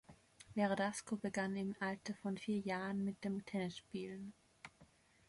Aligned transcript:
Verdasco 0.55 1.15
begann 1.15 1.55
im 1.55 1.75
Alter 1.79 2.15
von 2.23 2.35
vier 2.35 2.57
Jahren 2.57 3.03
mit 3.05 3.23
dem 3.23 3.45
Tennisspielen. 3.45 4.33